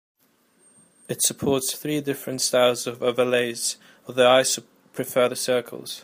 [1.07, 3.77] It supports three different styles of overlays,
[4.07, 4.43] although I
[4.93, 5.99] prefer the circles.